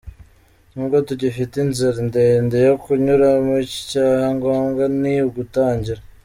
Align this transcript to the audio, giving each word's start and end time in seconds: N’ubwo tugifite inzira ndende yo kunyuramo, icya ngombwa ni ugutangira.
N’ubwo 0.73 0.97
tugifite 1.07 1.53
inzira 1.63 1.97
ndende 2.07 2.57
yo 2.67 2.73
kunyuramo, 2.83 3.53
icya 3.67 4.09
ngombwa 4.35 4.83
ni 5.01 5.13
ugutangira. 5.27 6.01